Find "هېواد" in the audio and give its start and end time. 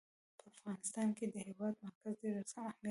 1.47-1.73